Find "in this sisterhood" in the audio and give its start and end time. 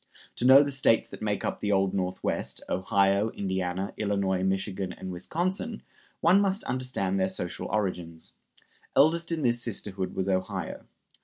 9.31-10.15